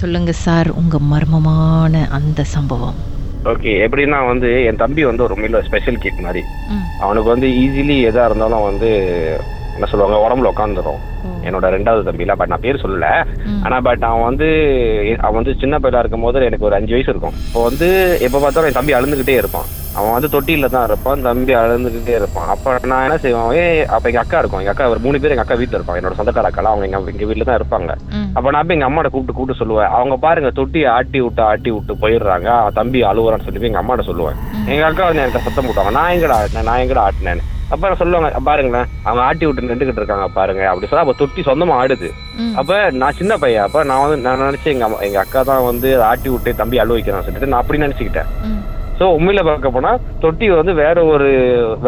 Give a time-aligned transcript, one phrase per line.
[0.00, 2.96] சொல்லுங்க சார் உங்க மர்மமான அந்த சம்பவம்
[3.52, 6.42] ஓகே எப்படின்னா வந்து என் தம்பி வந்து ஒரு உண்மையில ஸ்பெஷல் கிட் மாதிரி.
[7.04, 8.88] அவனுக்கு வந்து ஈஸிலி எதா இருந்தாலும் வந்து
[9.76, 11.00] என்ன சொல்லுவாங்க உடம்புல உட்காந்துரும்.
[11.46, 13.08] என்னோட ரெண்டாவது தம்பில பட் நான் பேர் சொல்லல.
[13.64, 14.48] ஆனா பட் அவன் வந்து
[15.24, 17.88] அவன் வந்து சின்ன பையலா இருக்கும் போது எனக்கு ஒரு அஞ்சு வயசு இருக்கும் இப்போ வந்து
[18.28, 22.48] எப்ப பார்த்தாலும் என் தம்பி அழுந்துகிட்டே இருப்பான் அவன் வந்து தொட்டியில தான் இருப்பான் தம்பி அழுந்துகிட்டே இருப்பான்.
[22.54, 23.50] அப்ப நான் என்ன செய்வேன்?
[23.58, 23.62] ஏ
[23.96, 24.60] அப்ப எங்க அக்கா இருக்கும்.
[24.62, 26.00] எங்க அக்கா ஒரு மூணு பேர் எங்க அக்கா வீட்டுல இருப்பாங்க.
[26.00, 27.92] என்னோட சொந்தக்கார அக்கா அவங்க எங்க எங்க வீட்டுல தான் இருப்பாங்க.
[28.36, 29.90] அப்ப நான் போய் எங்க அம்மாட்ட கூப்பிட்டு கூப்பிட்டு சொல்லுவேன்.
[29.98, 32.48] அவங்க பாருங்க தொட்டியை ஆட்டி விட்டு ஆட்டி விட்டு போயிடுறாங்க.
[32.62, 34.38] அவன் தம்பி அழுவுறான்னு சொல்லி போய் எங்க அம்மாட்ட சொல்லுவேன்.
[34.72, 38.88] எங்க அக்கா வந்து என்கிட்ட சத்தம் போட்டாங்க நான் எங்கடா ஆட்டினேன் நான் எங்கடா ஆட்டினேன் அப்ப சொல்லுவாங்க பாருங்களேன்.
[39.06, 40.62] அவங்க ஆட்டி விட்டு நின்றுகிட்டு இருக்காங்க பாருங்க.
[40.70, 42.08] அப்படி சொல்லி அப்ப தொட்டி சொந்தமா ஆடுது.
[42.60, 43.64] அப்ப நான் சின்ன பையன்.
[43.66, 47.28] அப்ப நான் வந்து நான் நினைச்சேன் எங்க எங்க அக்கா தான் வந்து ஆட்டி விட்டு தம்பி அழுவ வைக்கிறான்னு
[47.28, 48.30] சொல்லிட்டு நான் அப்படி நினைச்சுக்கிட்டேன்.
[48.98, 49.90] சோ உண்மையில பார்க்க போனா
[50.22, 51.26] தொட்டி வந்து வேற ஒரு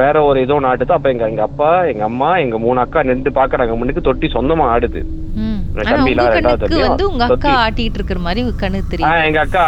[0.00, 0.96] வேற ஒரு இதோ நாட்டுது.
[0.96, 3.76] அப்ப எங்க எங்க அப்பா எங்க அம்மா எங்க மூணு அக்கா நின்று பாக்குறாங்க.
[3.78, 5.02] முன்னுக்கு தொட்டி சொந்தமா ஆடுது.
[9.28, 9.62] எங்க அக்கா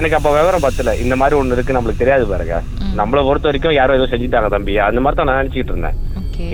[0.00, 0.94] எனக்கு அப்ப விவரம் பத்தல.
[1.04, 2.56] இந்த மாதிரி ஒண்ணு இருக்கு நம்மளுக்கு தெரியாது பாருங்க.
[3.00, 4.74] நம்மள பொறுத்த வரைக்கும் யாரோ ஏதோ செஞ்சுட்டாங்க தம்பி.
[4.88, 5.98] அந்த மாதிரி தான் நான் நினைச்சிட்டு இருந்தேன்.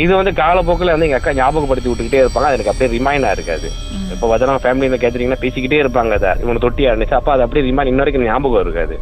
[0.05, 2.49] இது வந்து காலப்போக்கில் வந்து எங்க அக்கா ஞாபகப்படுத்தி விட்டுக்கிட்டே இருப்பாங்க.
[2.49, 3.69] அது எனக்கு அப்படியே ரிமைண்டா இருக்காது.
[3.97, 4.09] ம்.
[4.15, 6.33] இப்போ பார்த்தா ஃபேமிலியில கேட்டீங்கன்னா பேசிக்கிட்டே இருப்பாங்க அதை.
[6.45, 8.97] இவனை தொட்டி ஆடுச்சு அப்ப அது அப்படியே ரிமைண்ட் இன்ன வரைக்கும் ஞாபகம் இருக்காது.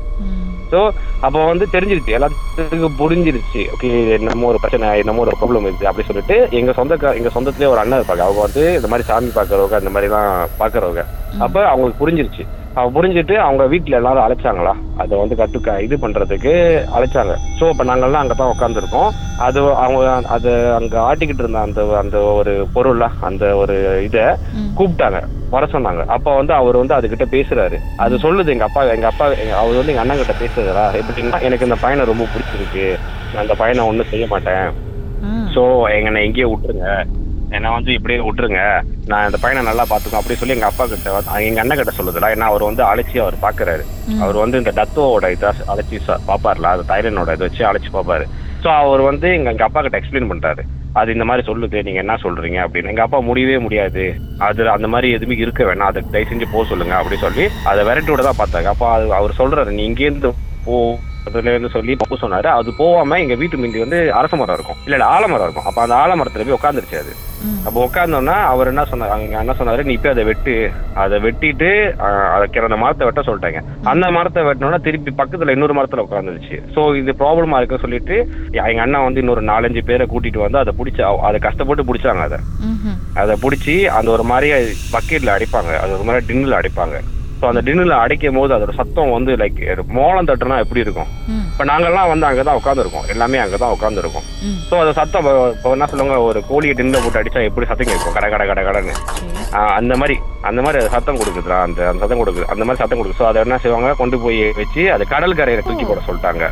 [0.72, 0.80] ஸோ
[1.26, 2.16] அப்போ வந்து தெரிஞ்சிருச்சு.
[2.18, 3.62] எல்லாத்துக்கும் புரிஞ்சிருச்சு.
[3.74, 7.82] ஓகே என்னமோ ஒரு பிரச்சனை என்னமோ ஒரு ப்ராப்ளம் இருக்கு அப்படி சொல்லிட்டு எங்க சொந்த எங்க சொந்தத்திலே ஒரு
[7.82, 8.24] அண்ணன் இருப்பாங்க.
[8.26, 11.04] அவங்க வந்து இந்த மாதிரி சாமி பார்க்கறவங்க அந்த மாதிரி எல்லாம் பார்க்கறவங்க
[11.44, 12.44] அப்ப அவங்களுக்கு புரிஞ்சிருச்சு.
[12.76, 14.76] புரிஞ்சுட்டு அவங்க வீட்டுல எல்லாரும் அழைச்சாங்களா?
[14.96, 17.34] அதை வந்து கட்டுக்க இது பண்றதுக்கு அழைச்சாங்க.
[17.60, 22.68] ஸோ அப்ப நாங்கெல்லாம் அங்க தான் உட்காந்துருக்கோம் அது அவங்க அது அங்க ஆட்டிக்கிட்டு இருந்த அந்த அந்த ஒரு
[22.72, 24.24] பொருள் அந்த ஒரு இதை.
[24.76, 25.20] கூப்பிட்டாங்க.
[25.50, 26.04] வர சொன்னாங்க.
[26.06, 27.78] அப்ப வந்து அவர் வந்து அதுகிட்ட பேசுறாரு.
[27.96, 31.76] அது சொல்லுது எங்க அப்பா எங்க அப்பா அவர் வந்து எங்க அண்ணன் கிட்ட பேசுறா எப்படின்னா எனக்கு இந்த
[31.76, 32.98] பையனை ரொம்ப பிடிச்சிருக்கு.
[33.34, 34.72] நான் அந்த பையனை ஒண்ணும் செய்ய மாட்டேன்.
[35.20, 35.48] ம்.
[35.54, 37.04] சோ எங்கனை எங்கேயே விட்டுருங்க.
[37.52, 38.60] என்னை வந்து இப்படியே விட்டுருங்க.
[39.06, 42.30] நான் இந்த பையனை நல்லா பாத்துக்கோ அப்படி சொல்லி எங்க அப்பா கிட்ட வந்து- எங்க அண்ணன் கிட்ட சொல்லுதுல
[42.30, 44.20] ஏன்னா அவர் வந்து அழைச்சி அவர் பாக்குறாரு ம்.
[44.22, 48.26] அவர் வந்து இந்த டத்தோவோட இதை அழைச்சி பாப்பார்ல அது தைரனோட இதை வச்சு அழைச்சி பாப்பாரு
[48.64, 50.62] ஸோ அவர் வந்து எங்க எங்க அப்பா கிட்ட எக்ஸ்பிளைன் பண்றாரு.
[50.94, 52.90] அது இந்த மாதிரி சொல்லுது நீங்க என்ன சொல்றீங்க அப்படின்னு.
[52.90, 54.02] எங்க அப்பா முடியவே முடியாது.
[54.40, 55.90] அது அந்த மாதிரி எதுவுமே இருக்க வேணாம்.
[55.90, 59.38] அதை தயவு செஞ்சு போக சொல்லுங்க அப்படி சொல்லி அதை விரட்டி விட தான் பார்த்தாங்க அப்போ அது அவர்
[59.38, 60.30] சொல்றாரு நீ இங்கேருந்து
[60.64, 60.74] போ
[61.26, 62.48] அதுல இருந்து சொல்லி பப்பு சொன்னாரு.
[62.58, 64.78] அது போகாம எங்க வீட்டு முந்தி வந்து அரச மரம் இருக்கும்.
[64.84, 65.66] இல்ல இல்ல ஆலமரம் இருக்கும்.
[65.66, 67.12] அப்ப அந்த ஆலமரத்துல போய் உட்காந்துருச்சு அது.
[67.66, 70.54] அப்போ உட்காந்தோன்னா அவர் என்ன சொன்னார் அங்க என்ன சொன்னாரு நீ போய் அதை வெட்டு.
[70.94, 71.70] அதை வெட்டிட்டு
[72.06, 73.60] ஆஹ், அதை அந்த மரத்தை வெட்ட சொல்லிட்டாங்க.
[73.84, 78.16] அந்த மரத்தை வெட்டினோன்னா திருப்பி பக்கத்துல இன்னொரு மரத்துல உட்காந்துருச்சு சோ இது ப்ராப்ளமா இருக்குன்னு சொல்லிட்டு
[78.60, 82.40] எங்க அண்ணா வந்து இன்னொரு நாலஞ்சு பேரை கூட்டிட்டு வந்து அதை பிடிச்சி அதை கஷ்டப்பட்டு பிடிச்சாங்க அதை.
[83.14, 84.50] அதை பிடிச்சி அந்த ஒரு மாதிரி
[84.92, 85.72] பக்கெட்ல அடிப்பாங்க.
[85.82, 86.96] அது ஒரு மாதிரி டின்னில் அடிப்பாங்க.
[87.42, 89.56] ஸோ அந்த டின்னில் அடைக்கும் போது அதோட சத்தம் வந்து லைக்
[89.96, 91.08] மோளம் தட்டுனா எப்படி இருக்கும்.
[91.48, 94.26] இப்போ நாங்கெல்லாம் வந்து அங்கே தான் உட்காந்துருக்கோம் எல்லாமே அங்கே தான் உட்காந்துருக்கோம்.
[94.68, 96.18] ஸோ அந்த சத்தம் இப்போ- என்ன சொல்லுவாங்க?
[96.28, 98.14] ஒரு கோழியை டின்னில் போட்டு அடிச்சா எப்படி சத்தம் கேட்கும்?
[98.16, 98.94] கடை கடை கடை கடைன்னு.
[99.78, 100.14] அந்த மாதிரி
[100.50, 103.20] அந்த மாதிரி அது சத்தம் கொடுக்குதுடா அந்த அந்த சத்தம் கொடுக்குது அந்த மாதிரி சத்தம் கொடுக்குது.
[103.22, 103.90] ஸோ அதை என்ன செய்வாங்க?
[104.02, 106.44] கொண்டு போய் வச்சு அது கடல் கரையில தூக்கி போட சொல்லிட்டாங்க.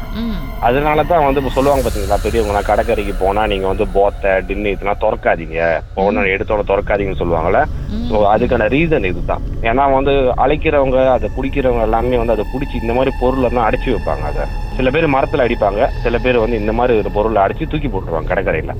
[0.69, 5.03] அதனால தான் வந்து இப்போ சொல்லுவாங்க பார்த்தீங்களா பெரியவங்க நான் கடற்கரைக்கு போனா நீங்க வந்து போத்தை டின்னு இதெல்லாம்
[5.05, 5.61] திறக்காதீங்க.
[5.99, 7.63] போன எடுத்தோட திறக்காதீங்கன்னு சொல்லுவாங்கல்ல.
[8.11, 9.45] ஸோ அதுக்கான ரீசன் இதுதான்.
[9.69, 10.13] ஏன்னா வந்து
[10.43, 14.45] அழைக்கிறவங்க அதை பிடிக்கிறவங்க எல்லாமே வந்து அதை பிடிச்சி இந்த மாதிரி பொருள் எல்லாம் அடைச்சி வைப்பாங்க அதை.
[14.77, 18.75] சில பேர் மரத்துல அடிப்பாங்க சில பேர் வந்து இந்த மாதிரி ஒரு பொருளை அடிச்சு தூக்கி போட்டுருவாங்க கடற்கரையில.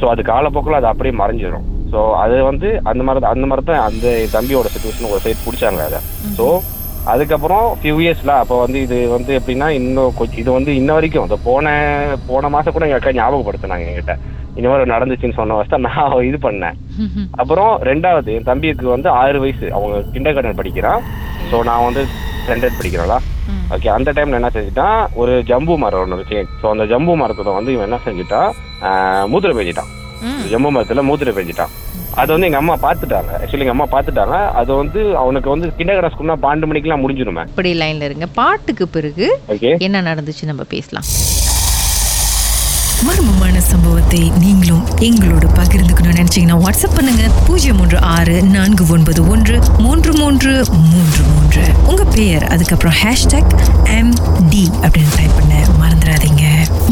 [0.00, 4.06] ஸோ அது காலப்போக்கில் அது அப்படியே மறைஞ்சிடும் ஸோ அது வந்து அந்த மாதிரி அந்த மாதிரி தான் அந்த
[4.32, 6.00] தம்பியோட சுச்சுவேஷன் ஒரு சைடு பிடிச்சாங்க அதை.
[6.38, 6.46] ஸோ
[7.06, 11.38] அதுக்கப்புறம் ஃபியூ இயர்ஸ்ல அப்போ வந்து இது வந்து எப்படின்னா இன்னும் கொஞ்சம் இது வந்து இன்ன வரைக்கும் இந்த
[11.44, 11.66] போன
[12.26, 14.14] போன மாசம் கூட எங்க அக்கா ஞாபகப்படுத்தினாங்க என்கிட்ட.
[14.56, 16.76] இந்த மாதிரி நடந்துச்சுன்னு சொன்ன வச்சு நான் இது பண்ணேன்.
[17.40, 21.00] அப்புறம் ரெண்டாவது என் தம்பிக்கு வந்து ஆறு வயசு அவங்க கிண்டர் கார்டன் படிக்கிறான்.
[21.50, 22.02] ஸோ நான் வந்து
[22.40, 23.16] ஸ்டாண்டர்ட் படிக்கிறேன்ல.
[23.48, 23.64] ம்.
[23.74, 26.40] ஓகே அந்த டைம்ல என்ன செஞ்சுட்டான் ஒரு ஜம்பு மரம் ஒன்று இருக்கு.
[26.62, 28.50] ஸோ அந்த ஜம்பு மரத்துல வந்து இவன் என்ன செஞ்சுட்டான்
[29.26, 29.90] மூத்திர பெஞ்சிட்டான்.
[30.50, 31.72] ஜம்பு மரத்துல மூத்திர பெஞ்சிட்டான்.
[32.20, 33.30] அது வந்து எங்க அம்மா பார்த்துட்டாங்க.
[33.40, 34.36] ஆக்சுவலி எங்க அம்மா பார்த்துட்டாங்க.
[34.60, 37.44] அது வந்து அவனுக்கு வந்து கிண்டர் கார்டன் ஸ்கூல்னா பன்னெண்டு மணிக்கெல்லாம் முடிஞ்சிருமே.
[37.52, 38.26] இப்படி லைன்ல இருங்க.
[38.40, 39.26] பாட்டுக்கு பிறகு
[39.78, 41.08] என்ன நடந்துச்சு நம்ம பேசலாம்.
[43.06, 47.24] மர்மமான சம்பவத்தை நீங்களும் எங்களோடு பகிர்ந்துக்கணும்னு நினைச்சீங்கன்னா வாட்ஸ்அப் பண்ணுங்க.
[47.46, 50.52] பூஜ்ஜியம் மூன்று ஆறு நான்கு ஒன்பது ஒன்று மூன்று மூன்று
[50.92, 51.64] மூன்று மூன்று.
[51.86, 53.54] உங்க பெயர் அதுக்கப்புறம் ஹேஷ்டாக்
[53.98, 54.14] எம்
[54.50, 55.52] டி அப்படின்னு டைப் பண்ண.